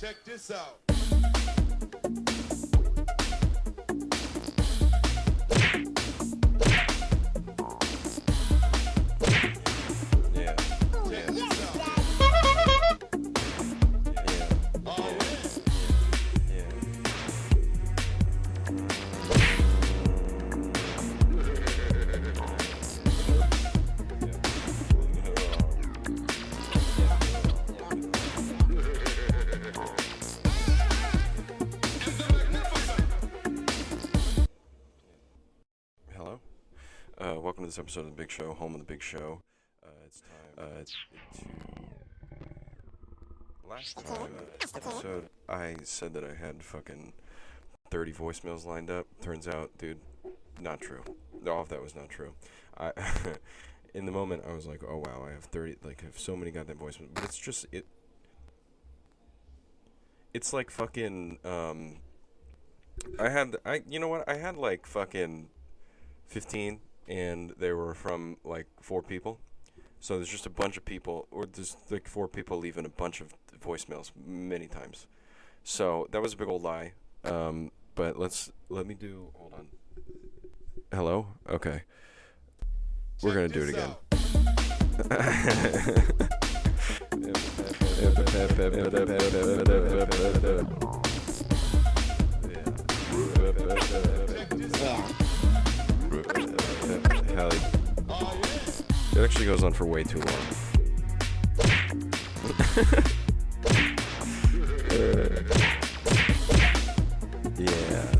[0.00, 1.49] Check this out.
[37.80, 39.40] Episode of the Big Show, home of the Big Show.
[39.82, 40.28] Uh, it's time.
[40.58, 40.92] Uh, it's
[41.38, 41.46] to
[43.68, 47.14] last time uh, episode, I said that I had fucking
[47.90, 49.06] thirty voicemails lined up.
[49.22, 49.98] Turns out, dude,
[50.60, 51.02] not true.
[51.48, 52.34] All of that was not true.
[52.76, 52.92] I,
[53.94, 55.76] in the moment, I was like, oh wow, I have thirty.
[55.82, 57.14] Like, I have so many goddamn voicemails.
[57.14, 57.86] But it's just it.
[60.34, 61.38] It's like fucking.
[61.46, 62.00] Um,
[63.18, 65.48] I had I you know what I had like fucking
[66.28, 66.80] 15
[67.10, 69.40] and they were from like four people.
[69.98, 73.20] So there's just a bunch of people or there's like four people leaving a bunch
[73.20, 75.08] of voicemails many times.
[75.64, 76.92] So that was a big old lie.
[77.24, 79.66] Um but let's let me do hold on.
[80.92, 81.26] Hello?
[81.48, 81.82] Okay.
[83.22, 83.94] We're to do it again.
[99.20, 100.26] It actually goes on for way too long.
[107.58, 108.14] yeah.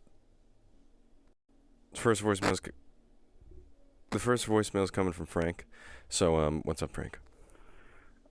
[1.93, 2.61] First voicemail is...
[4.09, 5.67] The first voicemail is coming from Frank.
[6.09, 7.19] So, um, what's up, Frank?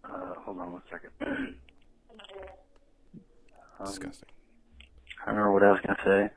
[0.04, 1.10] Uh, hold on one second.
[3.78, 4.28] Um, Disgusting.
[5.26, 6.30] I remember what I was going to say.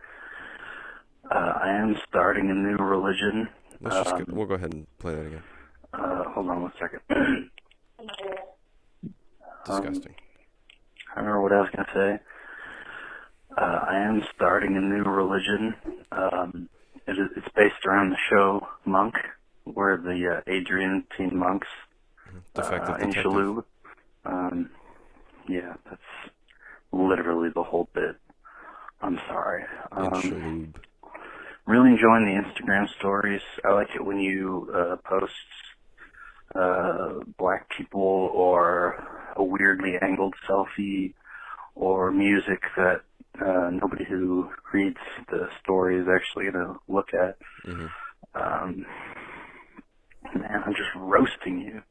[1.32, 3.48] Uh, I am starting a new religion.
[3.82, 5.44] Let's just Um, go, we'll go ahead and play that again.
[5.94, 7.00] Uh, hold on one second.
[9.66, 10.16] Um, Disgusting.
[11.16, 12.20] I remember what I was going to say.
[13.58, 15.74] Uh, I am starting a new religion.
[16.12, 16.68] Um,
[17.08, 19.16] it is, it's based around the show Monk,
[19.64, 21.68] where the uh, Adrian teen monks
[22.56, 23.32] Defective uh, in detective.
[23.32, 23.64] Shalhoub.
[24.26, 24.70] Um,
[25.48, 26.02] yeah, that's
[26.92, 28.18] literally the whole bit.
[29.02, 29.64] I'm sorry.
[29.96, 30.76] In Um, Shalhoub.
[31.68, 32.90] really enjoying the Instagram
[33.24, 33.42] stories.
[33.64, 35.34] I like it when you uh, post
[36.56, 41.14] uh, black people or a weirdly angled selfie
[41.76, 43.02] or music that
[43.42, 44.98] uh, nobody who reads
[45.32, 47.38] the story is actually going to look at.
[47.66, 47.90] Mhm.
[48.36, 48.86] Um,
[50.36, 51.82] man, I'm just roasting you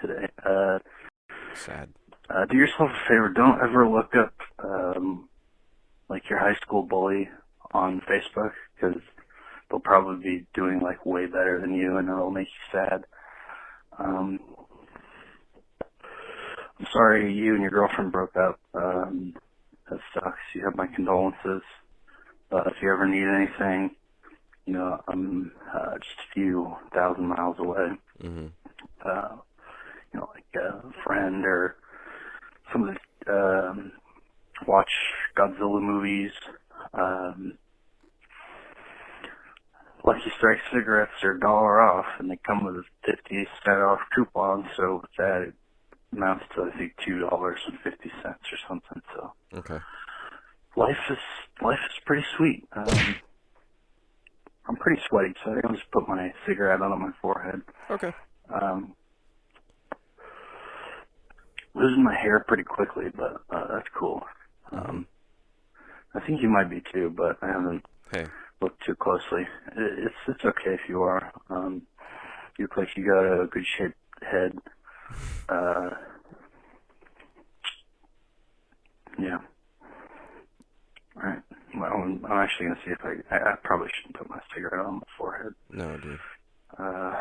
[0.00, 0.28] today.
[0.44, 0.78] Uh,
[1.54, 1.90] Sad.
[2.28, 3.28] uh, do yourself a favor.
[3.28, 5.28] Don't ever look up um,
[6.08, 7.28] like your high school bully
[7.72, 9.00] on Facebook because
[9.72, 13.04] they'll probably be doing like way better than you, and it'll make you sad.
[13.98, 14.38] Um,
[16.78, 18.60] I'm sorry you and your girlfriend broke up.
[18.74, 19.34] Um,
[19.88, 20.38] that sucks.
[20.54, 21.62] You have my condolences.
[22.50, 23.96] But if you ever need anything,
[24.66, 28.46] you know I'm uh, just a few thousand miles away hmm
[29.04, 29.36] uh,
[30.12, 31.76] you know, like a friend or
[32.72, 33.92] somebody um,
[34.66, 34.90] watch
[35.36, 36.32] Godzilla movies.
[36.94, 37.58] Um,
[40.04, 44.00] Lucky Strike cigarettes are a dollar off, and they come with a fifty cent off
[44.14, 44.68] coupon.
[44.76, 45.52] So that
[46.12, 49.02] amounts to I think two dollars and fifty cents or something.
[49.14, 49.78] So Okay.
[50.76, 51.18] Life is
[51.62, 52.64] life is pretty sweet.
[52.76, 53.16] Um,
[54.68, 57.60] I'm pretty sweaty, so I think I'll just put my cigarette out on my forehead.
[57.90, 58.12] Okay.
[58.52, 58.94] Um,
[61.74, 64.22] losing my hair pretty quickly, but uh, that's cool.
[64.70, 65.06] Um,
[66.14, 68.26] I think you might be too, but I haven't Hey.
[68.60, 69.46] looked too closely.
[69.76, 71.32] It's it's okay if you are.
[71.50, 71.82] Um,
[72.58, 74.52] you look like you got a good shaped head.
[75.48, 75.90] Uh,
[79.18, 79.38] yeah.
[81.16, 81.42] All right.
[81.76, 83.52] Well, I'm, I'm actually gonna see if I, I.
[83.52, 85.54] I probably shouldn't put my cigarette on my forehead.
[85.70, 86.18] No, dude.
[86.78, 87.14] Uh,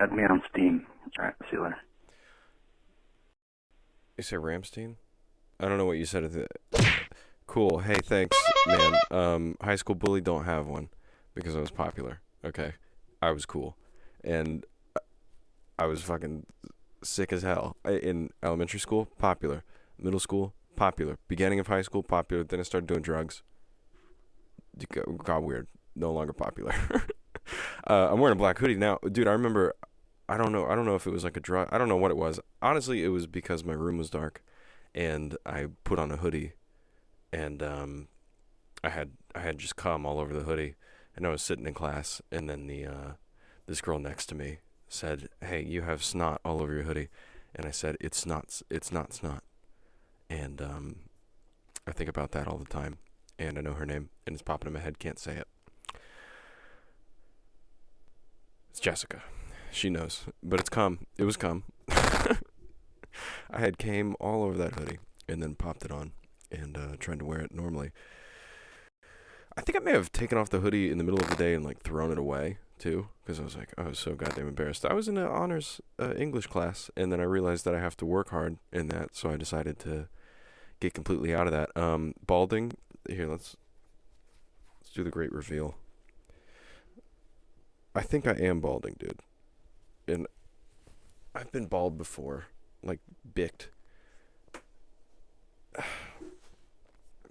[0.00, 0.86] add me on Steam.
[1.18, 1.78] Alright, see you later.
[4.16, 4.96] You say Ramstein?
[5.58, 6.24] I don't know what you said.
[6.24, 6.46] At the...
[7.46, 7.78] Cool.
[7.78, 8.36] Hey, thanks,
[8.66, 8.94] man.
[9.10, 10.88] Um, high school bully don't have one
[11.34, 12.20] because I was popular.
[12.44, 12.74] Okay,
[13.20, 13.76] I was cool,
[14.22, 14.64] and
[15.78, 16.46] I was fucking
[17.02, 19.06] sick as hell in elementary school.
[19.18, 19.64] Popular,
[20.02, 21.18] middle school, popular.
[21.28, 22.44] Beginning of high school, popular.
[22.44, 23.42] Then I started doing drugs.
[24.92, 25.66] Got- Got weird.
[25.94, 26.72] No longer popular.
[27.88, 29.28] uh, I'm wearing a black hoodie now, dude.
[29.28, 29.74] I remember.
[30.28, 30.66] I don't know.
[30.66, 31.68] I don't know if it was like a drug.
[31.72, 32.38] I don't know what it was.
[32.62, 34.42] Honestly, it was because my room was dark,
[34.94, 36.52] and I put on a hoodie,
[37.32, 38.08] and um,
[38.84, 40.76] I had I had just cum all over the hoodie,
[41.16, 43.10] and I was sitting in class, and then the uh,
[43.66, 44.58] this girl next to me
[44.88, 47.08] said, "Hey, you have snot all over your hoodie,"
[47.54, 48.62] and I said, "It's not.
[48.70, 49.42] It's not snot,"
[50.30, 50.96] and um,
[51.86, 52.96] I think about that all the time,
[53.38, 54.98] and I know her name, and it's popping in my head.
[54.98, 55.48] Can't say it.
[58.70, 59.22] It's Jessica.
[59.72, 61.00] She knows, but it's cum.
[61.18, 61.64] It was cum.
[61.88, 64.98] I had came all over that hoodie
[65.28, 66.12] and then popped it on
[66.50, 67.90] and uh, tried to wear it normally.
[69.56, 71.54] I think I may have taken off the hoodie in the middle of the day
[71.54, 74.84] and like thrown it away too because I was like, I was so goddamn embarrassed.
[74.84, 77.96] I was in an honors uh, English class and then I realized that I have
[77.98, 80.08] to work hard in that, so I decided to
[80.80, 81.76] get completely out of that.
[81.76, 82.72] Um, balding.
[83.08, 83.56] Here, let's
[84.80, 85.76] let's do the great reveal.
[87.94, 89.20] I think I am balding, dude.
[90.06, 90.26] And
[91.34, 92.46] I've been bald before,
[92.82, 93.00] like
[93.34, 93.68] bicked.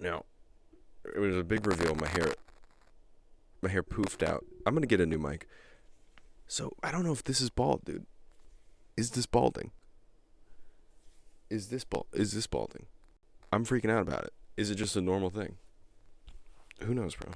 [0.02, 0.24] Now,
[1.14, 1.94] it was a big reveal.
[1.94, 2.32] My hair,
[3.60, 4.46] my hair poofed out.
[4.64, 5.46] I'm gonna get a new mic.
[6.46, 8.06] So I don't know if this is bald, dude.
[8.96, 9.72] Is this balding?
[11.50, 12.06] Is this bald?
[12.14, 12.86] Is this balding?
[13.52, 14.32] I'm freaking out about it.
[14.56, 15.56] Is it just a normal thing?
[16.84, 17.32] Who knows, bro?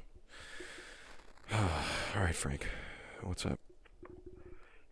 [2.17, 2.69] All right, Frank.
[3.23, 3.59] What's up?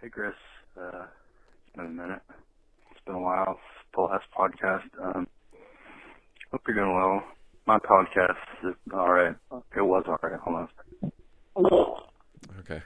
[0.01, 0.35] Hey, Chris.
[0.77, 1.05] Uh,
[1.67, 2.23] it's been a minute.
[2.91, 4.83] It's been a while since the last podcast.
[5.01, 5.27] Um,
[6.51, 7.23] hope you're doing well.
[7.67, 8.37] My podcast
[8.69, 9.37] is alright.
[9.77, 10.41] It was alright.
[10.41, 10.69] Hold
[11.57, 11.97] on.
[12.61, 12.83] Okay.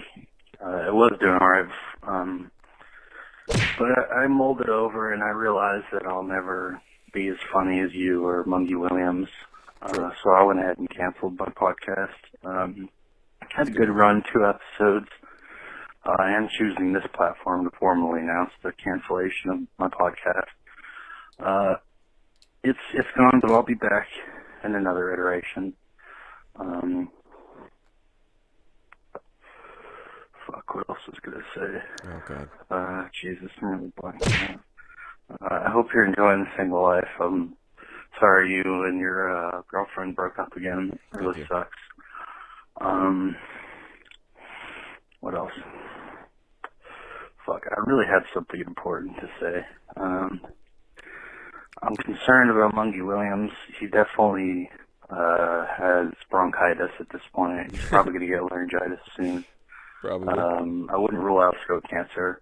[0.62, 1.64] Uh, it was doing alright.
[2.02, 2.50] Um,
[3.46, 6.78] but I, I molded over and I realized that I'll never
[7.12, 9.28] be as funny as you or Mungie Williams.
[9.82, 12.08] Uh, so I went ahead and canceled my podcast.
[12.44, 12.88] Um,
[13.48, 15.08] had a good run, two episodes.
[16.04, 20.48] Uh, I am choosing this platform to formally announce the cancellation of my podcast.
[21.38, 21.74] Uh,
[22.62, 24.06] it's it's gone, but I'll be back
[24.64, 25.72] in another iteration.
[26.56, 27.08] Um,
[30.46, 31.82] fuck, what else was I gonna say?
[32.04, 32.48] Oh God.
[32.70, 34.54] Uh, Jesus, I'm really blanking.
[34.54, 34.60] out.
[35.30, 37.08] Uh, I hope you're enjoying the single life.
[37.20, 37.56] I'm
[38.18, 40.90] sorry you and your uh, girlfriend broke up again.
[40.92, 41.46] It Thank really you.
[41.48, 41.76] sucks.
[42.80, 43.36] Um,
[45.20, 45.52] what else?
[47.46, 49.64] Fuck, I really had something important to say.
[49.96, 50.40] Um,
[51.82, 53.52] I'm concerned about Mungie Williams.
[53.78, 54.70] He definitely
[55.08, 57.72] uh, has bronchitis at this point.
[57.72, 59.44] He's probably going to get laryngitis soon.
[60.00, 60.28] Probably.
[60.38, 62.40] Um, I wouldn't rule out throat cancer.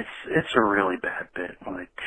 [0.00, 1.58] It's it's a really bad bit.
[1.66, 2.00] Like,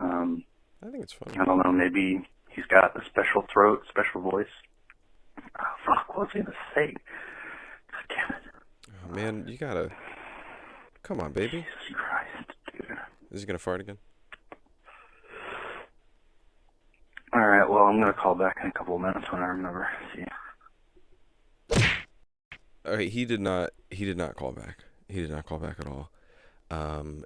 [0.00, 0.42] um,
[0.82, 1.36] I think it's funny.
[1.38, 1.70] I don't know.
[1.70, 4.46] Maybe he's got a special throat, special voice.
[5.38, 6.94] Oh, fuck, what was I gonna say?
[7.92, 8.42] God damn it!
[9.04, 9.90] Oh, man, you gotta.
[11.02, 11.58] Come on, baby.
[11.58, 12.96] Jesus Christ, dude.
[13.30, 13.98] Is he gonna fart again?
[17.34, 17.68] All right.
[17.68, 19.86] Well, I'm gonna call back in a couple of minutes when I remember.
[20.14, 20.22] See.
[20.22, 21.82] ya.
[22.86, 23.70] Okay, he did not.
[23.90, 24.84] He did not call back.
[25.08, 26.10] He did not call back at all.
[26.70, 27.24] Um,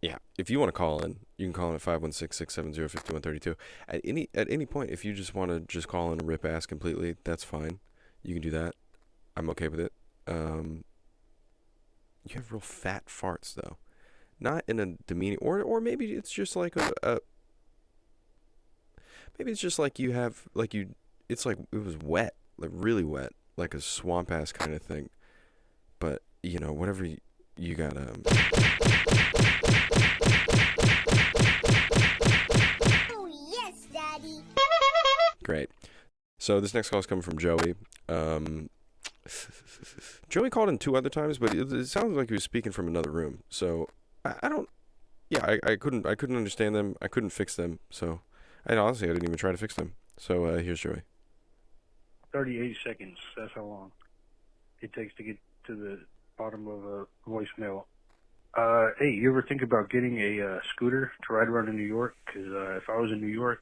[0.00, 0.18] yeah.
[0.36, 3.56] If you want to call in, you can call in at 516-670-5132.
[3.88, 6.44] At any at any point, if you just want to just call in and rip
[6.44, 7.80] ass completely, that's fine.
[8.22, 8.74] You can do that.
[9.36, 9.92] I'm okay with it.
[10.26, 10.84] Um,
[12.24, 13.78] you have real fat farts though,
[14.38, 17.18] not in a demeaning, or or maybe it's just like a, a
[19.38, 20.94] maybe it's just like you have like you.
[21.28, 25.10] It's like it was wet, like really wet, like a swamp ass kind of thing.
[25.98, 27.18] But you know, whatever you,
[27.58, 27.96] you got.
[27.96, 28.22] Um,
[33.10, 34.42] Oh, yes, Daddy.
[35.44, 35.70] Great.
[36.38, 37.74] So this next call is coming from Joey.
[38.08, 38.70] Um,
[40.28, 42.86] Joey called in two other times, but it, it sounds like he was speaking from
[42.86, 43.42] another room.
[43.48, 43.88] So
[44.24, 44.68] I, I don't.
[45.30, 46.94] Yeah, I, I couldn't I couldn't understand them.
[47.02, 47.80] I couldn't fix them.
[47.90, 48.20] So
[48.66, 49.94] I honestly I didn't even try to fix them.
[50.16, 51.02] So uh, here's Joey.
[52.32, 53.18] 38 seconds.
[53.36, 53.92] That's how long
[54.80, 56.00] it takes to get to the
[56.38, 57.84] bottom of a voicemail.
[58.56, 61.82] Uh, hey, you ever think about getting a uh, scooter to ride around in New
[61.86, 62.14] York?
[62.26, 63.60] 'Cause uh, if I was in New York,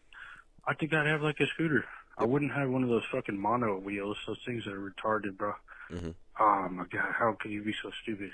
[0.66, 1.84] I think I'd have like a scooter.
[2.18, 4.16] I wouldn't have one of those fucking mono wheels.
[4.26, 5.54] Those things are retarded, bro.
[5.90, 6.14] Mhm.
[6.38, 8.30] Oh my god, how can you be so stupid?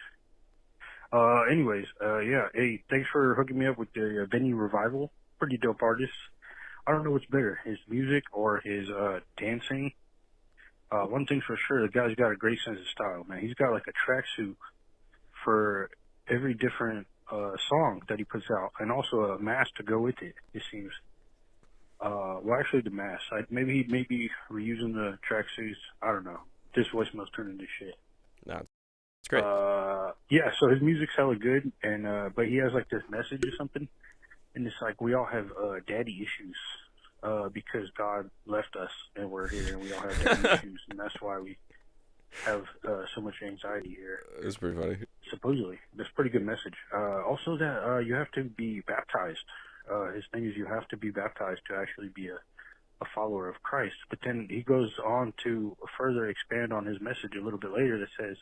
[1.13, 2.49] Uh, anyways, uh, yeah.
[2.55, 5.13] Hey, thanks for hooking me up with the uh, Benny Revival.
[5.39, 6.13] Pretty dope artist.
[6.87, 9.93] I don't know what's better, his music or his uh dancing.
[10.93, 13.41] Uh, one thing's for sure, the guy's got a great sense of style, man.
[13.41, 14.57] He's got like a tracksuit
[15.43, 15.89] for
[16.29, 20.21] every different uh song that he puts out, and also a mask to go with
[20.21, 20.35] it.
[20.53, 20.93] It seems.
[21.99, 23.23] Uh, well, actually, the mask.
[23.33, 25.77] I, maybe he may be reusing the tracksuits.
[26.03, 26.41] I don't know.
[26.75, 27.95] This voicemail's turning into shit.
[28.45, 28.57] No,
[29.21, 29.45] it's great.
[29.45, 33.43] Uh, yeah, so his music's hella good, and uh, but he has like this message
[33.47, 33.89] or something,
[34.55, 36.57] and it's like we all have uh, daddy issues,
[37.23, 41.21] uh, because God left us and we're here, and we all have issues, and that's
[41.21, 41.57] why we
[42.45, 44.21] have uh, so much anxiety here.
[44.43, 44.97] it's pretty funny.
[45.31, 46.75] Supposedly, that's a pretty good message.
[46.93, 49.45] Uh, also, that uh, you have to be baptized.
[49.91, 52.39] Uh, his thing is you have to be baptized to actually be a
[53.03, 53.97] a follower of Christ.
[54.09, 57.99] But then he goes on to further expand on his message a little bit later
[57.99, 58.37] that says,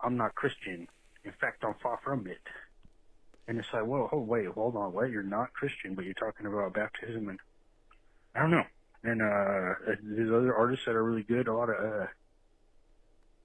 [0.00, 0.88] I'm not Christian.
[1.24, 2.40] In fact, I'm far from it.
[3.46, 5.10] And it's like, whoa, oh, wait, hold on, what?
[5.10, 7.38] You're not Christian, but you're talking about baptism and
[8.34, 8.64] I don't know.
[9.04, 11.46] And, uh, there's other artists that are really good.
[11.48, 12.06] A lot of, uh,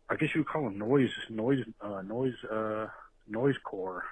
[0.09, 2.87] I guess you would call them noise, noise, uh, noise, uh,
[3.27, 4.03] noise core.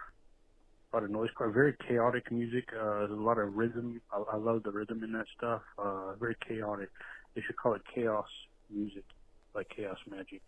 [0.92, 2.70] A lot of noise core, very chaotic music.
[2.74, 4.02] Uh, there's a lot of rhythm.
[4.12, 5.62] I, I love the rhythm in that stuff.
[5.78, 6.90] Uh, very chaotic.
[7.34, 8.28] They should call it chaos
[8.70, 9.04] music,
[9.56, 10.42] like chaos magic.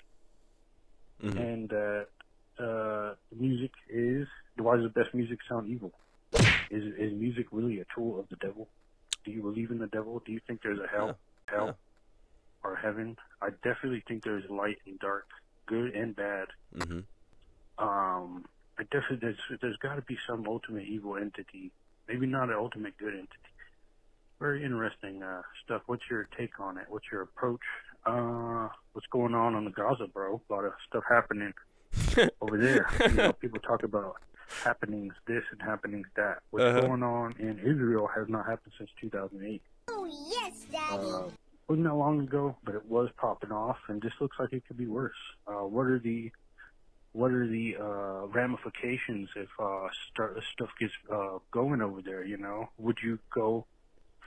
[1.23, 1.37] Mhm.
[1.37, 5.93] And uh, uh, music is why does the best music sound evil?
[6.71, 8.69] Is is music really a tool of the devil?
[9.29, 10.23] Do you believe in the devil?
[10.25, 11.73] Do you think there's a hell, hell, Yeah.
[12.63, 13.15] or heaven?
[13.43, 15.27] I definitely think there's light and dark,
[15.67, 16.47] good and bad.
[16.75, 17.01] hmm
[17.77, 18.45] Um,
[18.79, 21.71] I definitely there's there's got to be some ultimate evil entity,
[22.07, 23.51] maybe not an ultimate good entity.
[24.39, 25.83] Very interesting uh, stuff.
[25.85, 26.85] What's your take on it?
[26.89, 27.61] What's your approach?
[28.07, 30.41] Uh, what's going on on the Gaza, bro?
[30.49, 31.53] A lot of stuff happening
[32.41, 32.89] over there.
[33.01, 34.15] you know, people talk about
[34.63, 36.39] happenings this and happenings that.
[36.51, 36.81] What's Uh-huh.
[36.81, 39.61] going on in Israel has not happened since 2008.
[39.89, 41.03] Oh, yes, Daddy.
[41.11, 41.29] Uh,
[41.67, 44.77] wasn't that long ago, but it was popping off, and just looks like it could
[44.77, 45.15] be worse.
[45.47, 46.31] Uh, what are the
[47.11, 52.23] what are the uh, ramifications if uh, start, stuff gets uh, going over there?
[52.23, 53.65] You know, would you go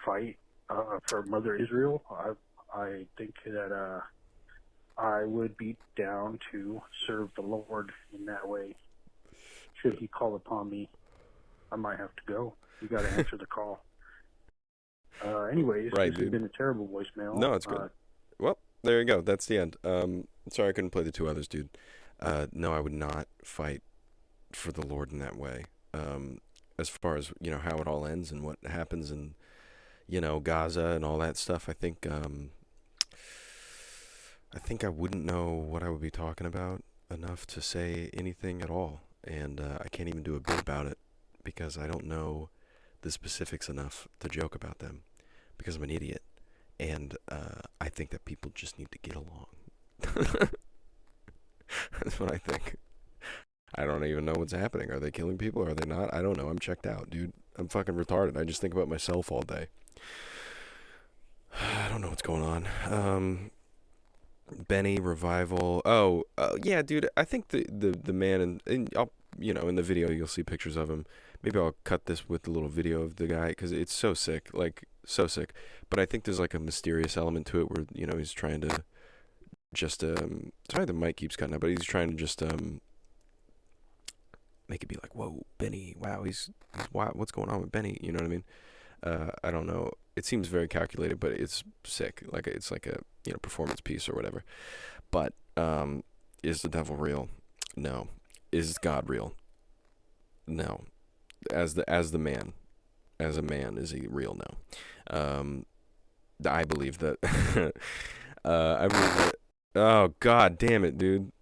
[0.05, 0.37] fight
[0.69, 2.03] uh, for Mother Israel?
[2.11, 2.33] I
[2.77, 4.01] I think that uh,
[5.01, 8.75] I would be down to serve the Lord in that way.
[9.83, 10.89] Should He call upon me,
[11.71, 12.55] I might have to go.
[12.81, 13.85] You got to answer the call.
[15.25, 16.25] Uh, anyways, Right, this dude.
[16.25, 17.37] has been a terrible voicemail.
[17.37, 17.81] No, it's good.
[17.81, 17.89] Uh,
[18.39, 19.21] Well, there you go.
[19.21, 19.77] That's the end.
[19.85, 21.69] Um, sorry I couldn't play the two others, dude.
[22.21, 23.83] Uh, no, I would not fight
[24.53, 25.65] for the Lord in that way.
[25.95, 26.39] Um,
[26.79, 29.35] as far as you know, how it all ends and what happens in,
[30.09, 31.69] you know, Gaza and all that stuff.
[31.69, 32.51] I think, um,
[34.55, 38.63] I think I wouldn't know what I would be talking about enough to say anything
[38.63, 40.99] at all, and uh, I can't even do a bit about it
[41.45, 42.51] because I don't know
[43.03, 45.03] the specifics enough to joke about them
[45.59, 46.23] because I'm an idiot.
[46.81, 49.47] and uh, I think that people just need to get along.
[52.03, 52.77] That's what I think.
[53.75, 54.91] I don't even know what's happening.
[54.91, 55.63] Are they killing people?
[55.63, 56.13] Are they not?
[56.13, 56.49] I don't know.
[56.49, 57.33] I'm checked out, dude.
[57.57, 58.37] I'm fucking retarded.
[58.37, 59.69] I just think about myself all day.
[61.55, 62.69] I don't know what's going on.
[62.87, 63.51] Um,
[64.53, 65.83] Benny revival.
[65.85, 67.09] Oh, uh, yeah, dude.
[67.17, 70.27] I think the the the man and and I'll you know in the video you'll
[70.27, 71.07] see pictures of him.
[71.43, 74.51] Maybe I'll cut this with the little video of the guy because it's so sick,
[74.53, 75.53] like so sick.
[75.91, 78.61] But I think there's like a mysterious element to it where you know he's trying
[78.63, 78.85] to
[79.75, 80.53] just um.
[80.71, 82.81] Sorry, the mic keeps cutting out, but he's trying to just um
[84.69, 86.51] make it be like, whoa, Benny, wow, he's
[86.93, 87.99] wow, what's going on with Benny?
[88.01, 88.45] You know what I mean?
[89.03, 89.93] Uh, I don't know.
[90.17, 92.23] It seems very calculated, but it's sick.
[92.31, 94.45] Like it's like a you know performance piece or whatever.
[95.11, 96.05] But um,
[96.43, 97.29] is the devil real?
[97.77, 98.09] No.
[98.51, 99.35] Is God real?
[100.47, 100.85] No.
[101.51, 102.53] As the as the man,
[103.19, 104.37] as a man, is he real?
[104.37, 105.17] No.
[105.17, 105.67] Um,
[106.47, 107.19] I believe that.
[108.45, 109.35] uh, I believe that.
[109.75, 111.33] Oh God, damn it, dude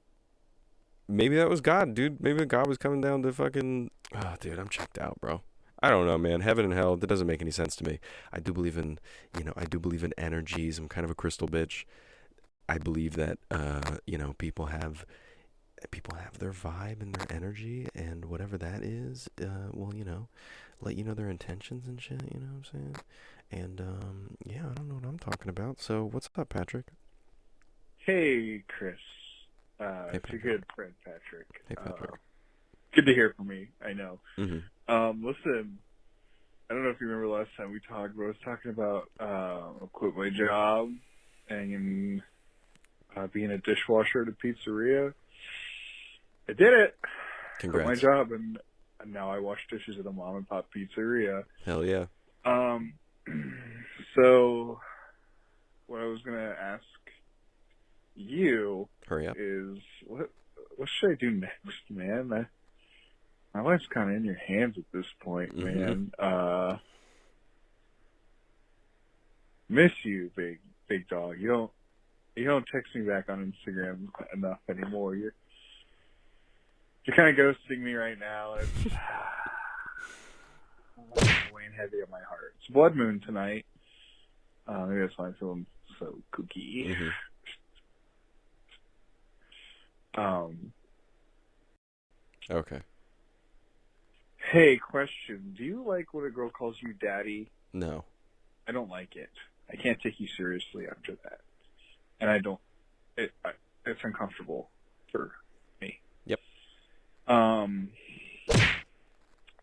[1.10, 2.22] maybe that was God, dude.
[2.22, 3.90] Maybe God was coming down to fucking.
[4.14, 5.42] Oh, dude, I'm checked out, bro.
[5.82, 6.40] I don't know, man.
[6.40, 8.00] Heaven and hell, that doesn't make any sense to me.
[8.32, 8.98] I do believe in,
[9.38, 10.78] you know, I do believe in energies.
[10.78, 11.84] I'm kind of a crystal bitch.
[12.68, 15.06] I believe that, uh, you know, people have,
[15.90, 20.28] people have their vibe and their energy, and whatever that is, uh, well, you know,
[20.80, 22.22] let you know their intentions and shit.
[22.32, 22.96] You know what I'm saying?
[23.50, 25.80] And um, yeah, I don't know what I'm talking about.
[25.80, 26.86] So what's up, Patrick?
[27.98, 28.96] Hey, Chris.
[29.78, 31.46] Uh, Hey, it's your good friend Patrick.
[31.68, 32.12] Hey, Patrick.
[32.12, 32.16] Uh,
[32.94, 33.68] good to hear from me.
[33.84, 34.20] I know.
[34.38, 34.58] Mm-hmm.
[34.90, 35.78] Um, listen,
[36.68, 39.08] I don't know if you remember last time we talked, but I was talking about
[39.20, 40.90] uh, quit my job
[41.48, 42.22] and
[43.16, 45.14] uh, being a dishwasher at a pizzeria.
[46.48, 46.96] I did it.
[47.60, 47.86] Congrats.
[47.86, 48.58] Quit my job, and,
[49.00, 51.44] and now I wash dishes at a mom and pop pizzeria.
[51.64, 52.06] Hell yeah.
[52.44, 52.94] Um,
[54.16, 54.80] so
[55.86, 56.82] what I was gonna ask
[58.16, 59.36] you Hurry up.
[59.38, 60.30] is what
[60.76, 62.32] what should I do next, man?
[62.32, 62.46] I,
[63.54, 65.64] my life's kind of in your hands at this point, Mhm.
[65.64, 66.12] man.
[66.18, 66.78] Uh,
[69.68, 71.38] miss you, big big dog.
[71.40, 71.72] You don't
[72.36, 75.14] you don't text me back on Instagram enough anymore.
[75.14, 75.34] You're
[77.04, 78.54] you're kind of ghosting me right now.
[78.54, 78.70] It's
[81.52, 82.54] weighing heavy on my heart.
[82.58, 83.66] It's blood moon tonight.
[84.66, 85.66] Uh, maybe that's why I'm feeling
[85.98, 86.94] so kooky.
[86.94, 87.08] hmm
[90.20, 90.72] Um,
[92.50, 92.80] Okay.
[94.50, 97.50] Hey, question: Do you like when a girl calls you daddy?
[97.72, 98.04] No.
[98.68, 99.30] I don't like it.
[99.70, 101.40] I can't take you seriously after that,
[102.20, 102.60] and I don't.
[103.16, 103.50] It I,
[103.86, 104.70] it's uncomfortable
[105.12, 105.32] for
[105.80, 106.00] me.
[106.26, 106.40] Yep.
[107.26, 107.90] Um.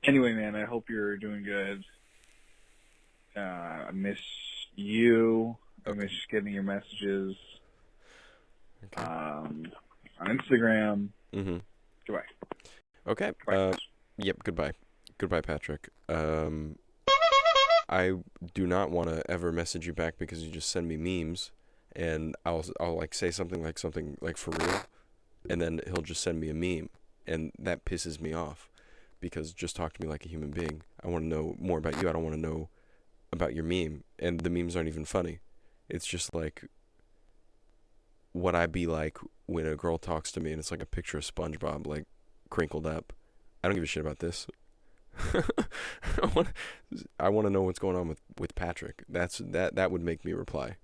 [0.04, 1.84] Anyway, man, I hope you're doing good.
[3.36, 4.20] Uh, I miss
[4.76, 5.58] you.
[5.86, 7.36] I miss getting your messages
[8.86, 9.04] Okay.
[9.06, 9.64] um,
[10.20, 11.10] on Instagram.
[11.34, 11.58] Mm-hmm.
[12.06, 12.24] Goodbye.
[13.08, 13.32] Okay.
[13.46, 13.56] Bye.
[13.56, 13.76] Uh,
[14.18, 14.44] yep.
[14.44, 14.74] Goodbye.
[15.18, 15.90] Goodbye, Patrick.
[16.10, 16.78] Um,
[17.90, 18.14] I
[18.54, 21.52] do not want to ever message you back because you just send me memes,
[21.96, 24.82] and I'll I'll like say something like something like for real,
[25.50, 26.90] and then he'll just send me a meme,
[27.26, 28.70] and that pisses me off,
[29.20, 30.82] because just talk to me like a human being.
[31.04, 32.10] I want to know more about you.
[32.10, 32.70] I don't want to know
[33.32, 35.40] about your meme, and the memes aren't even funny.
[35.90, 36.66] It's just like
[38.34, 41.18] what I'd be like when a girl talks to me, and it's like a picture
[41.18, 42.06] of SpongeBob, like
[42.50, 43.14] crinkled up.
[43.68, 44.48] I don't give a shit about this.
[47.20, 49.04] I want to know what's going on with with Patrick.
[49.10, 50.78] That's that that would make me reply.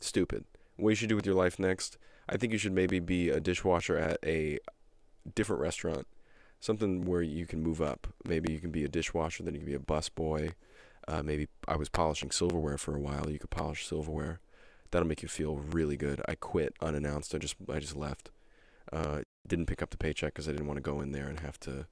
[0.00, 0.44] Stupid.
[0.76, 1.98] What you should do with your life next?
[2.28, 4.60] I think you should maybe be a dishwasher at a
[5.34, 6.06] different restaurant.
[6.60, 8.06] Something where you can move up.
[8.24, 10.52] Maybe you can be a dishwasher, then you can be a busboy.
[11.08, 13.28] Uh, maybe I was polishing silverware for a while.
[13.28, 14.38] You could polish silverware.
[14.92, 16.22] That'll make you feel really good.
[16.28, 17.34] I quit unannounced.
[17.34, 18.30] I just I just left.
[18.92, 21.40] Uh, didn't pick up the paycheck because I didn't want to go in there and
[21.40, 21.86] have to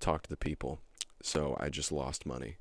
[0.00, 0.80] talk to the people.
[1.22, 2.56] So I just lost money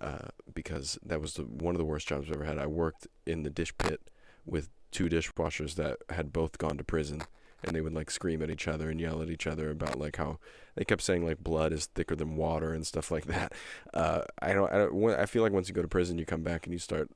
[0.00, 2.58] uh, because that was the, one of the worst jobs I've ever had.
[2.58, 4.00] I worked in the dish pit
[4.44, 7.22] with two dishwashers that had both gone to prison,
[7.62, 10.16] and they would like scream at each other and yell at each other about like
[10.16, 10.38] how
[10.76, 13.52] they kept saying like blood is thicker than water and stuff like that.
[13.92, 14.72] Uh, I don't.
[14.72, 15.10] I don't.
[15.12, 17.08] I feel like once you go to prison, you come back and you start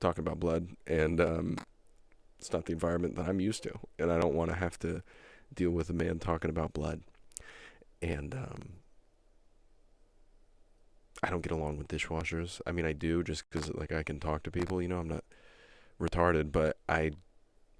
[0.00, 1.56] talking about blood, and um,
[2.40, 5.04] it's not the environment that I'm used to, and I don't want to have to
[5.54, 7.02] deal with a man talking about blood.
[8.02, 8.74] And um,
[11.22, 12.60] I don't get along with dishwashers.
[12.66, 14.82] I mean, I do just because like I can talk to people.
[14.82, 15.24] You know, I'm not
[16.00, 17.12] retarded, but I,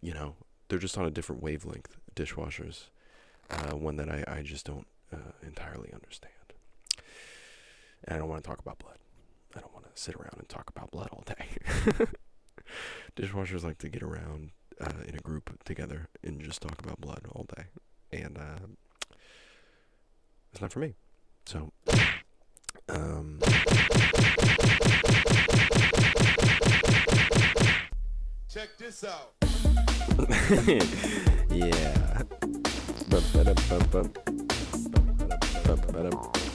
[0.01, 0.37] you know,
[0.69, 1.97] they're just on a different wavelength.
[2.17, 2.85] Dishwashers,
[3.51, 6.33] uh, one that I I just don't uh, entirely understand.
[8.05, 8.99] And I don't want to talk about blood.
[9.57, 12.07] I don't want to sit around and talk about blood all day.
[13.17, 17.23] Dishwashers like to get around uh, in a group together and just talk about blood
[17.33, 17.65] all day,
[18.13, 18.67] and uh,
[20.53, 20.95] it's not for me.
[21.47, 21.73] So,
[22.89, 23.39] um,
[28.55, 29.35] Check this out.
[31.51, 32.23] yeah.
[33.09, 34.09] Ba-ba-da-ba-ba.
[35.67, 36.55] Ba-ba-da-ba-ba-da.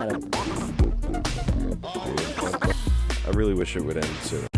[0.00, 0.77] I
[3.38, 4.48] really wish it would end sooner.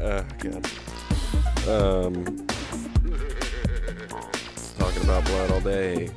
[0.00, 0.66] oh god.
[1.68, 2.46] Um
[4.78, 6.08] talking about blood all day.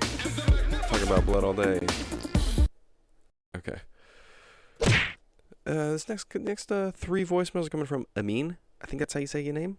[0.87, 1.79] Talking about blood all day.
[3.57, 3.77] Okay.
[5.65, 8.57] Uh, this next next uh, three voicemails are coming from Amin.
[8.79, 9.77] I think that's how you say your name.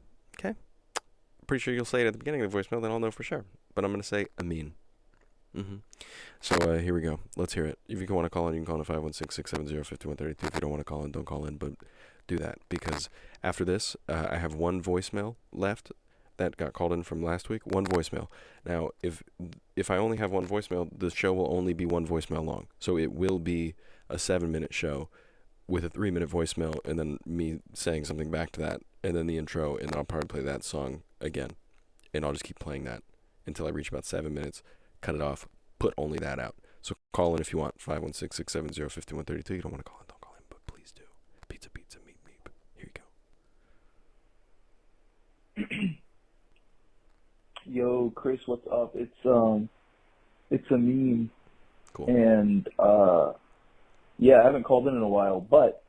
[1.47, 3.23] Pretty sure you'll say it at the beginning of the voicemail, then I'll know for
[3.23, 3.45] sure.
[3.75, 4.75] But I'm gonna say Amin.
[5.57, 5.77] Mm-hmm.
[6.41, 7.21] So uh, here we go.
[7.37, 7.79] Let's hear it.
[7.89, 10.31] If you want to call in, you can call in 516-670-5132.
[10.43, 11.75] If you don't want to call in, don't call in, but
[12.27, 13.09] do that because
[13.43, 15.93] after this, uh, I have one voicemail left
[16.37, 17.65] that got called in from last week.
[17.67, 18.29] One voicemail.
[18.65, 19.23] Now, if
[19.77, 22.67] if I only have one voicemail, the show will only be one voicemail long.
[22.79, 23.75] So it will be
[24.09, 25.09] a seven-minute show
[25.67, 29.39] with a three-minute voicemail, and then me saying something back to that, and then the
[29.39, 31.51] intro, and I'll probably play that song again,
[32.13, 33.03] and I'll just keep playing that
[33.47, 34.63] until I reach about seven minutes.
[35.01, 35.49] Cut it off.
[35.79, 36.55] Put only that out.
[36.83, 37.79] So call in if you want.
[37.79, 39.51] 516-670-5132.
[39.51, 41.03] You don't want to call in, don't call in, but please do.
[41.49, 42.49] Pizza, pizza, meep, meep.
[42.77, 42.91] Here
[45.57, 45.95] you go.
[47.67, 48.93] Yo, Chris, what's up?
[48.95, 49.69] It's um,
[50.51, 51.31] it's Amin,
[51.95, 52.07] Cool.
[52.09, 53.33] and uh,
[54.19, 55.83] yeah, I haven't called in in a while, but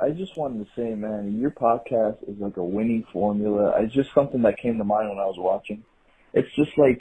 [0.00, 3.74] I just wanted to say, man, your podcast is like a winning formula.
[3.80, 5.84] It's just something that came to mind when I was watching.
[6.34, 7.00] It's just like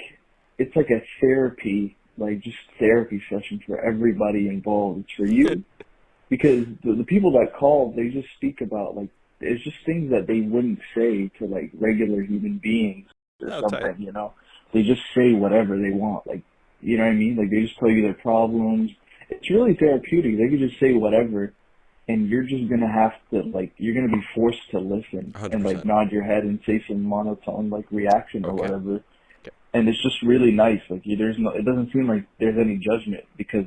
[0.57, 5.01] it's like a therapy, like just therapy session for everybody involved.
[5.01, 5.63] It's for you
[6.29, 10.25] because the, the people that call, they just speak about like it's just things that
[10.25, 13.07] they wouldn't say to like regular human beings
[13.41, 13.99] or Oh, something, tight.
[13.99, 14.33] you know.
[14.73, 16.41] They just say whatever they want, like
[16.81, 17.35] you know what I mean?
[17.35, 18.91] Like they just tell you their problems.
[19.29, 20.37] It's really therapeutic.
[20.37, 21.53] They could just say whatever
[22.07, 25.83] and you're just gonna have to like you're gonna be forced to listen and like
[25.85, 28.57] nod your head and say some monotone like reaction or Okay.
[28.57, 28.93] whatever.
[28.95, 29.51] Okay.
[29.73, 30.81] And it's just really nice.
[30.89, 33.65] Like you, there's no, it doesn't seem like there's any judgment because,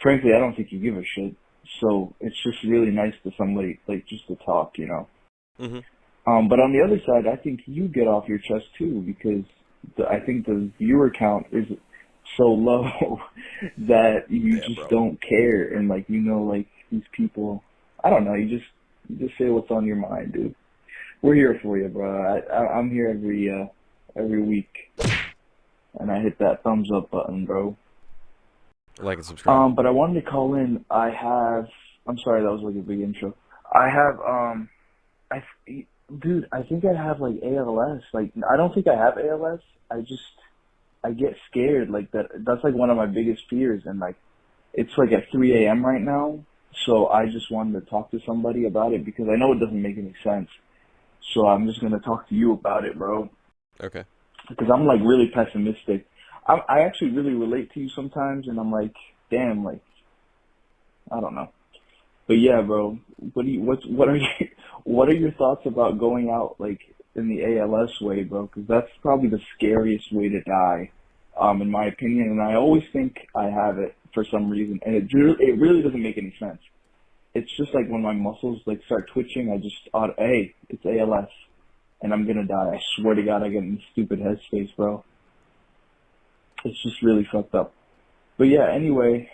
[0.00, 1.34] frankly, I don't think you give a shit.
[1.80, 5.08] So it's just really nice to somebody like just to talk, you know.
[5.60, 6.30] Mm-hmm.
[6.30, 9.44] Um, but on the other side, I think you get off your chest too because
[9.96, 11.66] the, I think the viewer count is
[12.36, 13.20] so low
[13.78, 14.88] that you Yeah, just bro.
[14.88, 17.62] don't care and like you know like these people.
[18.02, 18.34] I don't know.
[18.34, 18.70] You just
[19.08, 20.54] you just say what's on your mind, dude.
[21.22, 22.22] We're here for you, bro.
[22.22, 23.66] I, I I'm here every uh
[24.16, 24.90] every week,
[25.98, 27.76] and I hit that thumbs up button, bro.
[28.98, 29.56] Like and subscribe.
[29.56, 30.84] Um, but I wanted to call in.
[30.90, 31.68] I have.
[32.06, 33.34] I'm sorry, that was like a big intro.
[33.72, 34.20] I have.
[34.20, 34.68] Um,
[35.30, 35.42] I,
[36.20, 38.02] dude, I think I have like ALS.
[38.12, 39.60] Like, I don't think I have ALS.
[39.90, 40.22] I just,
[41.04, 41.90] I get scared.
[41.90, 42.26] Like that.
[42.36, 43.82] That's like one of my biggest fears.
[43.86, 44.16] And like,
[44.72, 45.84] it's like at 3 a.m.
[45.84, 46.44] right now.
[46.84, 49.80] So I just wanted to talk to somebody about it because I know it doesn't
[49.80, 50.48] make any sense.
[51.34, 53.30] So I'm just gonna talk to you about it, bro
[53.82, 54.04] okay.
[54.48, 56.06] because I'm like really pessimistic.
[56.46, 58.94] I I actually really relate to you sometimes, and I'm like,
[59.30, 59.82] damn, like,
[61.10, 61.50] I don't know.
[62.26, 62.98] But yeah, bro,
[63.32, 64.28] what do you what's what are you
[64.84, 66.80] what are your thoughts about going out like
[67.14, 68.46] in the ALS way, bro?
[68.46, 70.90] Because that's probably the scariest way to die,
[71.38, 72.30] um, in my opinion.
[72.30, 76.02] And I always think I have it for some reason, and it it really doesn't
[76.02, 76.60] make any sense.
[77.34, 81.28] It's just like when my muscles like start twitching, I just thought, hey, it's ALS
[82.02, 82.74] and I'm gonna die.
[82.74, 85.04] I swear to God, I get in this stupid headspace, bro.
[86.64, 87.72] It's just really fucked up.
[88.38, 89.30] But yeah, anyway,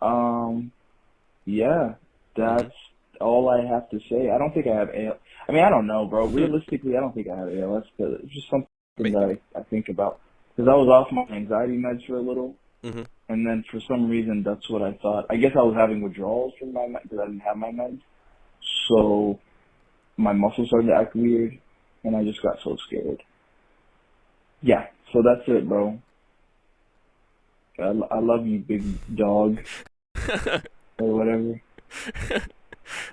[0.00, 0.72] um,
[1.44, 1.94] yeah,
[2.36, 2.74] that's
[3.20, 4.30] all I have to say.
[4.30, 5.18] I don't think I have ALS.
[5.48, 6.26] I mean, I don't know, bro.
[6.26, 9.62] Realistically, I don't think I have ALS, but it's just something Me- that I, I
[9.64, 10.20] think about.
[10.58, 13.06] Because I was off my anxiety meds for a little, Mhm.
[13.28, 15.26] and then for some reason, that's what I thought.
[15.30, 18.00] I guess I was having withdrawals from my meds because I didn't have my meds.
[18.88, 19.38] So
[20.16, 21.56] my muscles started to act weird,
[22.02, 23.22] and I just got so scared.
[24.60, 26.00] Yeah, so that's it, bro.
[27.78, 28.82] I, I love you, big
[29.14, 29.60] dog,
[30.98, 31.60] or whatever.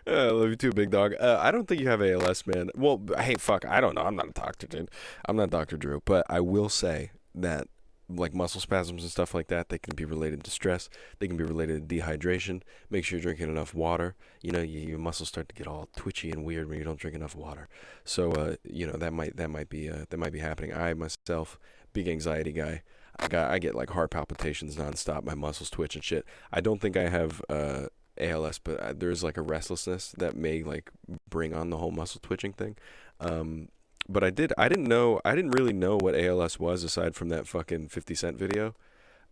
[0.08, 1.14] I love you too, big dog.
[1.20, 2.72] Uh, I don't think you have ALS, man.
[2.74, 4.02] Well, hey, fuck, I don't know.
[4.02, 4.90] I'm not a doctor, dude.
[5.28, 5.78] I'm not Dr.
[5.78, 7.68] Drew, but I will say that
[8.08, 9.70] like muscle spasms and stuff like that.
[9.70, 10.90] They can be related to stress.
[11.20, 12.62] They can be related to dehydration.
[12.90, 14.16] Make sure you're drinking enough water.
[14.42, 17.00] You know, you, your muscles start to get all twitchy and weird when you don't
[17.00, 17.68] drink enough water.
[18.04, 20.74] So, uh, you know, that might that might be uh, that might be happening.
[20.74, 21.60] I myself,
[21.94, 22.84] big anxiety guy.
[23.18, 25.24] I got I get like heart palpitations nonstop.
[25.24, 26.26] My muscles twitch and shit.
[26.52, 27.88] I don't think I have uh,
[28.20, 30.92] ALS, but uh, there's like a restlessness that may like
[31.30, 32.76] bring on the whole muscle twitching thing.
[33.20, 33.70] Um,
[34.08, 37.30] but I did I didn't know I didn't really know what ALS was aside from
[37.30, 38.76] that fucking 50 Cent video,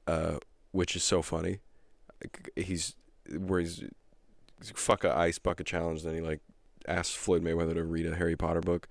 [0.08, 0.38] uh,
[0.72, 1.60] which is so funny.
[2.56, 2.96] He's
[3.30, 3.84] where he's,
[4.74, 6.04] fuck a ice bucket challenge.
[6.04, 6.42] Then he like
[6.88, 8.88] asks Floyd Mayweather to read a Harry Potter book,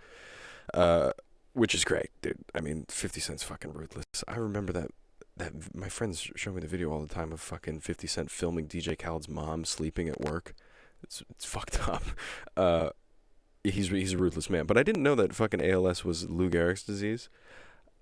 [0.75, 1.13] uh,
[1.53, 2.39] which is great, dude.
[2.55, 4.05] I mean, 50 Cent's fucking ruthless.
[4.29, 4.91] I remember that
[5.37, 8.67] that my friends show me the video all the time of fucking 50 Cent filming
[8.67, 10.55] DJ Khaled's mom sleeping at work.
[11.03, 12.05] It's it's fucked up.
[12.57, 12.91] Uh,
[13.65, 14.67] he's he's a ruthless man.
[14.67, 17.29] But I didn't know that fucking ALS was Lou Gehrig's disease.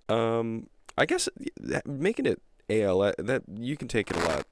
[0.08, 0.68] Um,
[0.98, 1.28] I guess
[1.60, 4.46] that, making it ALS that you can take it a lot.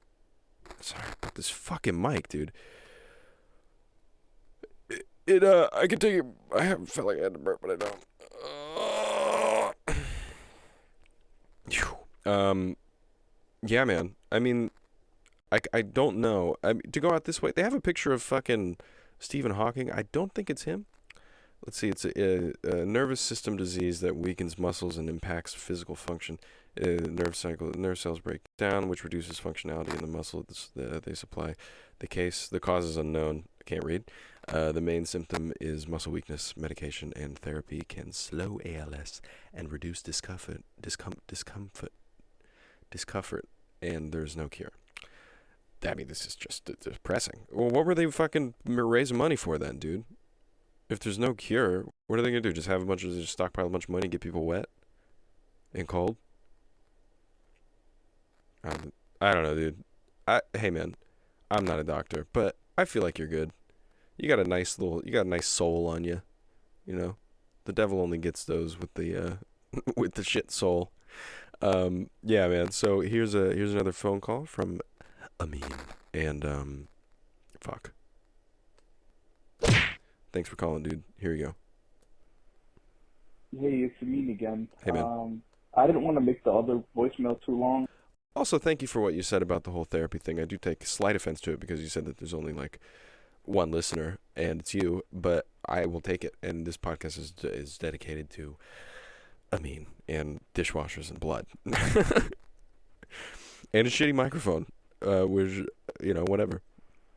[0.81, 2.51] Sorry about this fucking mic, dude.
[5.27, 6.25] It, uh, I can take it.
[6.55, 7.95] I haven't felt like I had to burp, but I don't.
[12.25, 12.77] Um,
[13.65, 14.15] yeah, man.
[14.31, 14.71] I mean,
[15.51, 16.55] I, I don't know.
[16.63, 18.77] I mean, to go out this way, they have a picture of fucking
[19.17, 19.91] Stephen Hawking.
[19.91, 20.85] I don't think it's him.
[21.65, 21.89] Let's see.
[21.89, 26.39] It's a, a, a nervous system disease that weakens muscles and impacts physical function.
[26.81, 30.45] Uh, nerve cycle, nerve cells break down, which reduces functionality in the muscle
[30.75, 31.55] that they supply.
[31.99, 33.45] The case, the cause is unknown.
[33.59, 34.05] I can't read.
[34.47, 36.55] Uh, the main symptom is muscle weakness.
[36.55, 39.21] Medication and therapy can slow ALS
[39.53, 41.91] and reduce discomfort, discom- discomfort,
[42.89, 43.47] discomfort,
[43.81, 44.71] and there's no cure.
[45.85, 47.41] I mean, this is just depressing.
[47.51, 50.05] Well, what were they fucking raising money for then, dude?
[50.89, 52.51] If there's no cure, what are they gonna do?
[52.51, 54.65] Just have a bunch of just stockpile a bunch of money, and get people wet
[55.73, 56.17] and cold?
[58.63, 58.73] I
[59.21, 59.83] I don't know, dude.
[60.27, 60.95] I hey man,
[61.51, 63.51] I'm not a doctor, but I feel like you're good.
[64.17, 66.21] You got a nice little, you got a nice soul on you.
[66.85, 67.15] You know,
[67.65, 69.35] the devil only gets those with the uh,
[69.95, 70.91] with the shit soul.
[71.61, 72.71] Um, yeah, man.
[72.71, 74.81] So here's a here's another phone call from
[75.39, 75.63] Amin,
[76.13, 76.87] and um,
[77.61, 77.91] fuck.
[80.31, 81.03] Thanks for calling, dude.
[81.19, 81.55] Here you go.
[83.59, 84.67] Hey, it's me again.
[84.83, 85.03] Hey, man.
[85.03, 85.41] Um,
[85.75, 87.87] I didn't want to make the other voicemail too long.
[88.35, 90.39] Also, thank you for what you said about the whole therapy thing.
[90.39, 92.79] I do take slight offense to it because you said that there's only like
[93.43, 96.35] one listener and it's you, but I will take it.
[96.43, 98.55] And this podcast is is dedicated to
[99.51, 101.73] Amin and dishwashers and blood and
[103.87, 104.67] a shitty microphone,
[105.01, 105.65] uh, which
[106.01, 106.61] you know whatever.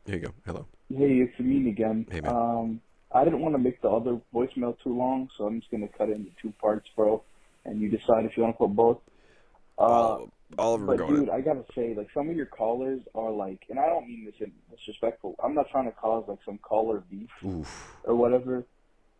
[0.05, 0.33] Here you go.
[0.45, 0.65] Hello.
[0.89, 2.07] Hey, it's Amin again.
[2.11, 2.35] Hey, man.
[2.35, 2.81] Um,
[3.13, 6.09] I didn't want to make the other voicemail too long, so I'm just gonna cut
[6.09, 7.23] it into two parts, bro.
[7.65, 8.99] And you decide if you want to put both.
[9.77, 10.17] Uh,
[10.57, 11.15] all, of them are But going.
[11.21, 14.25] dude, I gotta say, like some of your callers are like, and I don't mean
[14.25, 15.35] this in disrespectful.
[15.43, 17.97] I'm not trying to cause like some caller beef Oof.
[18.03, 18.65] or whatever.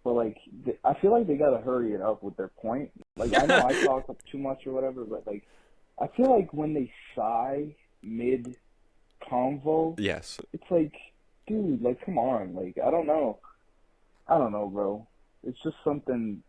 [0.03, 2.91] But like, th- I feel like they gotta hurry it up with their point.
[3.15, 5.43] Like I know I talk too much or whatever, but like,
[5.99, 8.55] I feel like when they sigh mid
[9.21, 10.39] convo, Yes.
[10.51, 10.93] it's like,
[11.47, 13.39] dude, like come on, like I don't know,
[14.27, 15.07] I don't know, bro.
[15.45, 16.41] It's just something.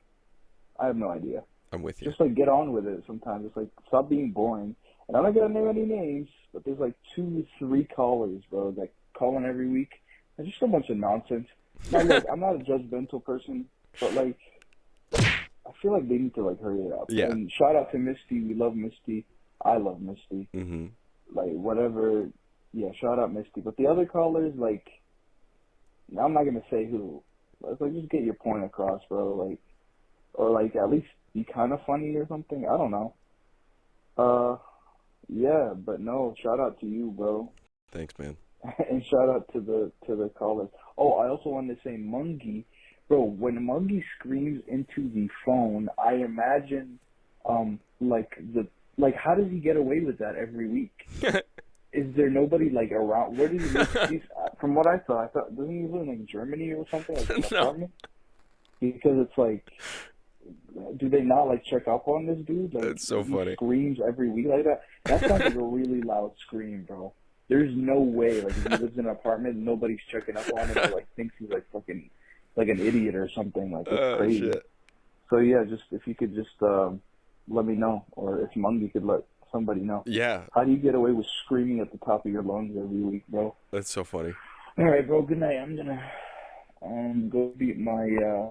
[0.79, 1.43] I have no idea.
[1.73, 2.09] I'm with you.
[2.09, 3.03] Just like get on with it.
[3.07, 4.77] Sometimes it's like stop being boring.
[5.09, 8.91] And I'm not gonna name any names, but there's like two, three callers, bro, that
[9.13, 9.91] call in every week.
[10.39, 11.49] It's just a bunch of nonsense.
[11.91, 13.67] Look, I'm not a judgmental person,
[14.01, 14.39] but like
[15.67, 17.07] I feel like they need to like hurry it up.
[17.09, 17.27] Yeah.
[17.27, 18.41] And shout out to Misty.
[18.41, 19.25] We love Misty.
[19.65, 20.49] I love Misty.
[20.55, 20.87] Mm-hmm.
[21.33, 22.29] Like whatever.
[22.73, 23.61] Yeah, shout out Misty.
[23.61, 24.87] But the other callers, like,
[26.19, 27.23] I'm not gonna say who.
[27.65, 29.35] But like, just get your point across, bro.
[29.35, 29.59] Like,
[30.35, 32.67] or like at least be kind of funny or something.
[32.67, 33.15] I don't know.
[34.17, 34.57] Uh,
[35.29, 36.35] yeah, but no.
[36.43, 37.51] Shout out to you, bro.
[37.91, 38.37] Thanks, man.
[38.91, 40.69] and shout out to the to the callers.
[40.97, 42.65] Oh, I also wanted to say Mungie,
[43.09, 43.23] bro.
[43.23, 46.99] When Mungie screams into the phone, I imagine,
[47.45, 50.93] um, like the like, how does he get away with that every week?
[51.95, 53.39] Is there nobody like around?
[53.39, 53.97] Where does he live?
[54.11, 56.85] He's, uh, from what I thought, I thought doesn't he live in like Germany or
[56.91, 57.15] something?
[57.17, 57.59] Like, No.
[57.61, 57.93] apartment?
[58.81, 59.65] Because it's like,
[60.99, 62.75] do they not like check up on this dude?
[62.75, 63.53] Like, That's so he funny.
[63.55, 64.83] Screams every week like that.
[65.05, 67.13] That sounds like a really loud scream, bro.
[67.49, 70.67] There's no way like if he lives in an apartment, and nobody's checking up on
[70.69, 72.11] him or like thinks he's like fucking
[72.57, 73.71] like an idiot or something.
[73.71, 74.41] Like it's Oh, crazy.
[74.51, 74.71] shit.
[75.31, 77.01] So yeah, just if you could just um,
[77.49, 79.21] let me know, or if Mungie could let
[79.55, 80.03] somebody know.
[80.05, 83.01] Yeah, How do you get away with screaming at the top of your lungs every
[83.01, 83.55] week, bro?
[83.71, 84.35] that's so funny.
[84.77, 85.23] All right, bro.
[85.23, 85.57] Good night.
[85.57, 86.03] I'm gonna
[86.83, 88.51] um go beat my uh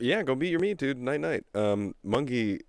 [0.00, 0.98] Yeah, go beat your meat, dude.
[0.98, 1.44] Night night.
[1.54, 2.60] Um, Mungie,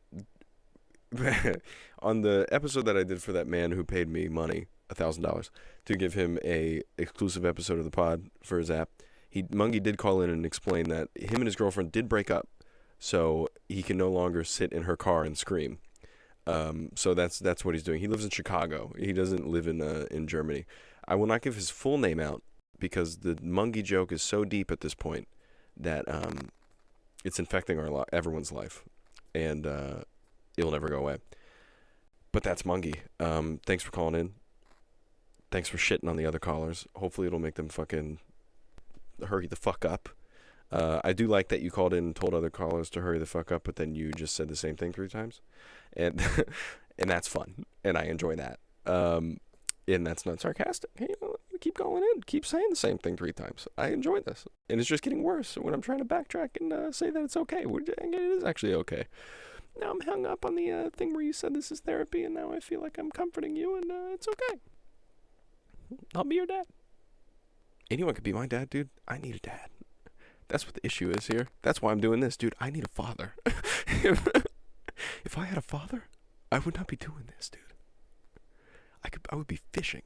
[2.00, 5.24] on the episode that I did for that man who paid me money, a thousand
[5.24, 5.50] dollars,
[5.86, 8.90] to give him a exclusive episode of the pod for his app.
[9.30, 12.48] He Mungie did call in and explain that him and his girlfriend did break up,
[13.00, 15.80] so he can no longer sit in her car and scream.
[16.48, 18.00] Um, so that's that's what he's doing.
[18.00, 18.94] He lives in Chicago.
[18.98, 20.66] He doesn't live in uh, in Germany.
[21.08, 22.44] I will not give his full name out
[22.80, 25.28] because the Mungie joke is so deep at this point
[25.78, 26.50] that um,
[27.24, 28.84] it's infecting our li- everyone's life,
[29.34, 30.02] and uh,
[30.58, 31.18] it'll never go away.
[32.32, 32.98] But that's Mungie.
[33.20, 34.34] Um, thanks for calling in.
[35.52, 36.86] Thanks for shitting on the other callers.
[36.96, 38.20] Hopefully, it'll make them fucking
[39.28, 40.10] hurry the fuck up.
[40.72, 43.26] Uh, I do like that you called in and told other callers to hurry the
[43.26, 45.42] fuck up, but then you just said the same thing three times,
[45.96, 46.22] and
[46.98, 48.60] and that's fun, and I enjoy that.
[48.86, 49.38] Um,
[49.88, 50.90] and that's not sarcastic.
[51.00, 53.68] You know, keep going in, keep saying the same thing three times.
[53.78, 56.92] I enjoy this, and it's just getting worse when I'm trying to backtrack and uh,
[56.92, 57.66] say that it's okay.
[57.66, 59.06] It is actually okay.
[59.80, 62.34] Now I'm hung up on the uh, thing where you said this is therapy, and
[62.34, 64.60] now I feel like I'm comforting you, and uh, it's okay.
[66.16, 66.66] I'll be your dad.
[67.92, 68.90] Anyone could be my dad, dude.
[69.08, 69.70] I need a dad.
[70.48, 71.50] That's what the issue is here.
[71.62, 72.56] That's why I'm doing this, dude.
[72.60, 73.34] I need a father.
[75.24, 76.06] if, I had a father,
[76.52, 77.62] I would not be doing this, dude.
[79.04, 80.04] I could I would be fishing.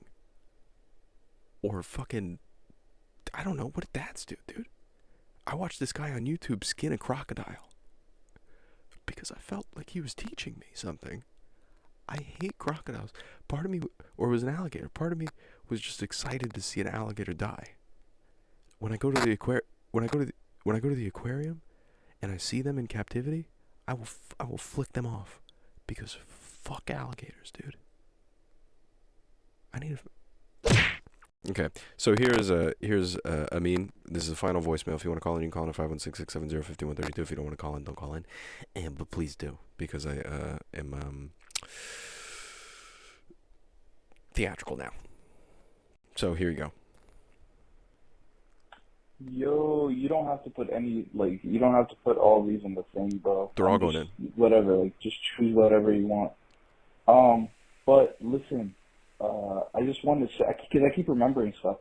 [1.61, 2.39] Or fucking
[3.33, 4.67] I don't know what dads do, dude.
[5.47, 7.69] I watched this guy on YouTube skin a crocodile
[9.05, 11.23] because I felt like he was teaching me something.
[12.07, 13.11] I hate crocodiles.
[13.47, 13.81] Part of me,
[14.17, 14.89] or it was an alligator.
[14.89, 15.27] Part of me
[15.67, 17.75] was just excited to see an alligator die.
[18.79, 20.33] When I go to the aquarium, when I go to the,
[20.63, 21.61] when I go to the aquarium,
[22.21, 23.47] and I see them in captivity,
[23.89, 25.41] I will f- I will flick them off,
[25.87, 27.75] because fuck alligators, dude.
[29.73, 29.97] I need
[30.63, 30.77] a.
[31.49, 33.89] Okay, so here's a here's a, Amin.
[34.05, 34.93] This is a final voicemail.
[34.93, 36.33] If you want to call in, you can call in at five one six six
[36.33, 37.23] seven zero fifty one thirty two.
[37.23, 38.27] If you don't want to call in, don't call in.
[38.75, 41.31] And but please do because I uh, am um,
[44.35, 44.91] theatrical now.
[46.15, 46.71] So here you go.
[49.27, 52.63] Yo, you don't have to put any like you don't have to put all these
[52.63, 53.51] in the thing, bro.
[53.55, 56.31] They're all going just- Whatever, like just choose whatever you want.
[57.07, 57.49] Um,
[57.85, 58.75] but listen,
[59.19, 61.77] uh, I just wanted to say because I keep remembering stuff.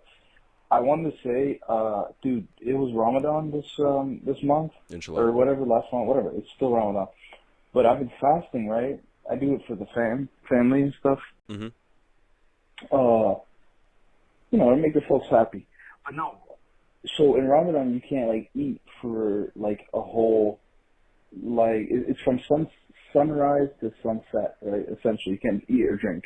[0.70, 5.27] I wanted to say, uh, dude, it was Ramadan this um this month Inshallah.
[5.27, 6.33] or whatever last month, whatever.
[6.35, 7.07] It's still Ramadan,
[7.72, 9.01] but I've been fasting, right?
[9.31, 11.20] I do it for the fam, family and stuff.
[11.48, 11.72] Mhm.
[12.90, 13.35] Uh,
[14.51, 15.66] you know, to make the folks happy.
[16.05, 16.37] But no,
[17.17, 20.61] so in Ramadan you can't like eat for like a whole
[21.43, 22.69] like it's from sun
[23.13, 24.85] sunrise to sunset, right?
[24.89, 26.25] Essentially, you can't eat or drink.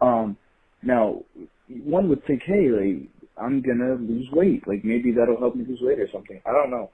[0.00, 0.36] Um,
[0.82, 1.22] now
[1.68, 5.80] one would think, hey, like I'm gonna lose weight, like maybe that'll help me lose
[5.80, 6.40] weight or something.
[6.46, 6.90] I don't know.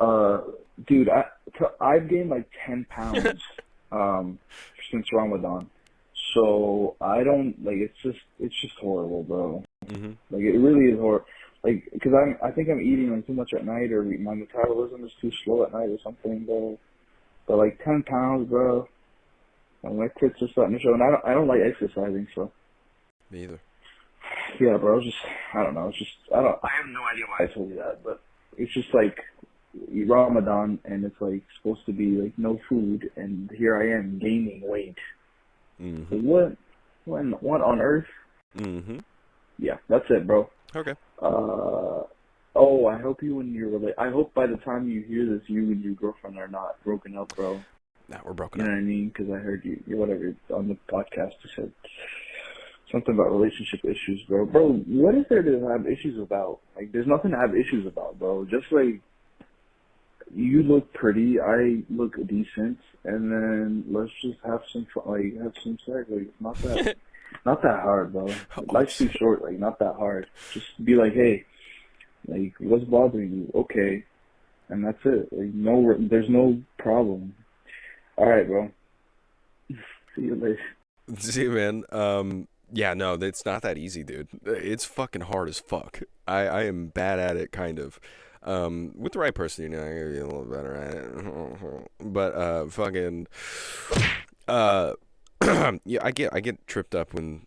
[0.00, 0.40] Uh,
[0.86, 1.24] dude, I
[1.80, 3.40] I've gained like ten pounds
[3.92, 4.38] um
[4.90, 5.70] since Ramadan.
[6.34, 9.64] So I don't like it's just it's just horrible, bro.
[9.86, 10.12] Mm-hmm.
[10.30, 11.26] Like it really is horrible.
[11.64, 15.02] Like, cause I'm, I think I'm eating like too much at night, or my metabolism
[15.04, 16.78] is too slow at night, or something, bro.
[17.48, 18.86] But like ten pounds, bro.
[19.82, 22.52] And my tits are starting to show, and I don't, I don't like exercising, so
[23.30, 23.60] Me either.
[24.60, 24.98] yeah, bro.
[24.98, 25.16] It's just,
[25.54, 25.88] I don't know.
[25.88, 28.20] It's just, I don't, I have no idea why I told you that, but
[28.58, 29.18] it's just like
[30.06, 34.60] Ramadan, and it's like supposed to be like no food, and here I am gaining
[34.64, 34.98] weight.
[35.80, 36.14] Mm-hmm.
[36.14, 36.56] Like, what,
[37.04, 38.06] what, what on earth?
[38.56, 38.98] Mm-hmm.
[39.58, 40.50] Yeah, that's it, bro.
[40.76, 40.94] Okay.
[41.20, 42.02] Uh,
[42.56, 45.48] oh, I hope you and your rela- I hope by the time you hear this,
[45.48, 47.64] you and your girlfriend are not broken up, bro.
[48.08, 48.76] Now we're broken You know up.
[48.76, 49.08] what I mean?
[49.08, 51.72] Because I heard you, you whatever on the podcast you said
[52.92, 54.46] something about relationship issues, bro.
[54.46, 56.60] Bro, what is there to have issues about?
[56.76, 58.44] Like, there's nothing to have issues about, bro.
[58.44, 59.00] Just like
[60.34, 65.54] you look pretty, I look decent, and then let's just have some fun, like have
[65.62, 66.08] some sex.
[66.08, 66.96] Like, it's not that,
[67.44, 68.28] not that hard, bro.
[68.72, 69.42] Life's too short.
[69.42, 70.26] Like, not that hard.
[70.52, 71.44] Just be like, hey,
[72.26, 73.60] like, what's bothering you?
[73.60, 74.04] Okay,
[74.68, 75.28] and that's it.
[75.32, 77.34] Like, no, there's no problem.
[78.16, 78.70] All right, bro.
[79.68, 80.58] See you later.
[81.18, 81.84] See, you, man.
[81.90, 84.28] Um, yeah, no, it's not that easy, dude.
[84.44, 86.00] It's fucking hard as fuck.
[86.26, 88.00] I, I am bad at it, kind of.
[88.42, 91.90] Um, with the right person, you know, I can be a little better at it.
[92.12, 93.26] But uh, fucking,
[94.48, 94.92] uh,
[95.84, 97.46] yeah, I get I get tripped up when,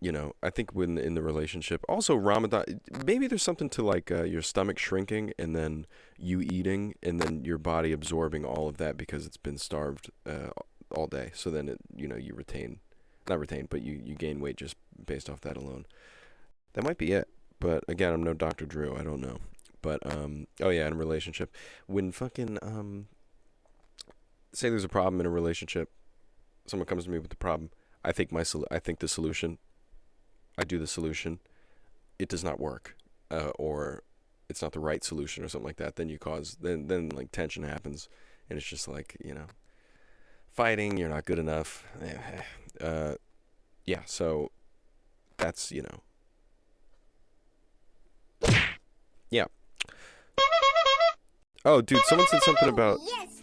[0.00, 1.84] you know, I think when in the relationship.
[1.88, 2.80] Also, Ramadan.
[3.04, 5.86] Maybe there's something to like uh, your stomach shrinking and then
[6.18, 10.50] you eating and then your body absorbing all of that because it's been starved uh,
[10.90, 11.30] all day.
[11.34, 12.80] So then it, you know, you retain
[13.28, 15.86] not retain, but you, you gain weight just based off that alone.
[16.74, 17.28] That might be it.
[17.60, 18.66] But again, I'm no Dr.
[18.66, 18.96] Drew.
[18.96, 19.38] I don't know.
[19.80, 21.54] But um, oh yeah, in relationship,
[21.86, 23.06] when fucking um,
[24.52, 25.90] say there's a problem in a relationship,
[26.66, 27.70] someone comes to me with the problem,
[28.04, 29.58] I think my sol- I think the solution.
[30.56, 31.40] I do the solution.
[32.18, 32.96] It does not work,
[33.30, 34.04] uh, or
[34.48, 35.96] it's not the right solution, or something like that.
[35.96, 38.08] Then you cause then then like tension happens,
[38.48, 39.46] and it's just like you know,
[40.52, 40.96] fighting.
[40.96, 41.84] You're not good enough.
[42.80, 43.14] Uh,
[43.86, 44.00] yeah.
[44.04, 44.50] So
[45.36, 46.00] that's you know.
[49.30, 49.44] Yeah.
[51.64, 53.42] Oh, dude, someone said something about Yes,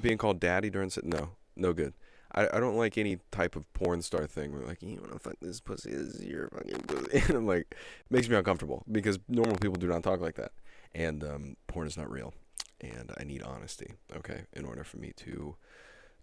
[0.00, 1.94] being called daddy during no no good
[2.34, 5.60] I, I don't like any type of porn star thing like you wanna fuck this
[5.60, 5.90] pussy?
[5.90, 7.22] This is your fucking pussy.
[7.28, 7.74] And I'm like
[8.10, 10.52] makes me uncomfortable because normal people do not talk like that.
[10.94, 12.34] And um, porn is not real.
[12.80, 15.56] And I need honesty okay in order for me to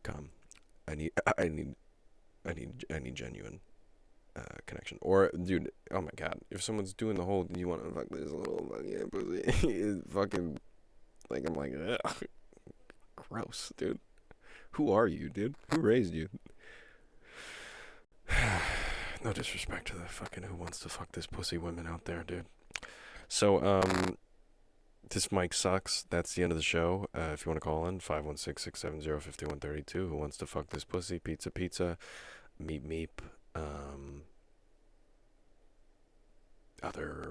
[0.03, 0.30] come.
[0.88, 1.76] I need I need
[2.45, 3.59] I need I need genuine
[4.36, 4.97] uh, connection.
[5.01, 8.32] Or dude oh my god if someone's doing the whole you want to fuck this
[8.32, 10.01] little fucking pussy?
[10.09, 10.59] Fucking
[11.30, 12.24] like I'm like ugh
[13.32, 13.99] gross, dude.
[14.74, 15.55] Who are you, dude?
[15.74, 16.30] Who raised you?
[19.24, 22.45] no disrespect to the fucking who wants to fuck this pussy women out there, dude.
[23.28, 24.17] So, um,
[25.09, 26.05] this mic sucks.
[26.09, 27.07] That's the end of the show.
[27.15, 30.07] Uh, if you want to call in, 516 670 5132.
[30.07, 31.19] Who wants to fuck this pussy?
[31.19, 31.97] Pizza, pizza.
[32.61, 33.09] Meep, meep.
[33.55, 34.24] Um,
[36.82, 37.28] other.